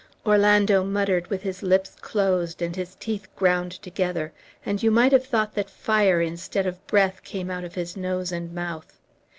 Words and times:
Orlando 0.25 0.83
muttered 0.83 1.27
with 1.27 1.43
his 1.43 1.61
lips 1.61 1.95
closed 2.01 2.63
and 2.63 2.75
his 2.75 2.95
teeth 2.95 3.27
ground 3.35 3.73
together; 3.83 4.33
and 4.65 4.81
you 4.81 4.89
might 4.89 5.11
have 5.11 5.27
thought 5.27 5.53
that 5.53 5.69
fire 5.69 6.19
instead 6.21 6.65
of 6.65 6.87
breath 6.87 7.21
came 7.21 7.51
out 7.51 7.63
of 7.63 7.75
his 7.75 7.95
nose 7.95 8.31
and 8.31 8.51
mouth. 8.51 8.99